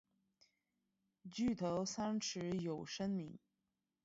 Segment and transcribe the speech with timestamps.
[1.29, 3.37] 举头三尺有神明。